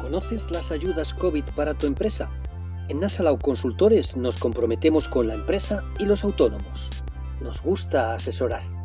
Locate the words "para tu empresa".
1.54-2.30